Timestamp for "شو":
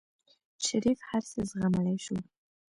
2.05-2.17